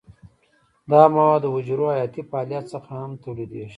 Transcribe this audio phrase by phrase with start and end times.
[0.91, 3.67] دا مواد د حجرو حیاتي فعالیت څخه هم تولیدیږي.